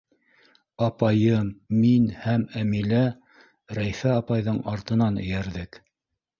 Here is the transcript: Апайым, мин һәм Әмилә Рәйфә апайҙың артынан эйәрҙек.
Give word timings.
Апайым, 0.85 1.51
мин 1.83 2.07
һәм 2.23 2.47
Әмилә 2.63 3.03
Рәйфә 3.81 4.17
апайҙың 4.25 4.61
артынан 4.75 5.25
эйәрҙек. 5.29 5.83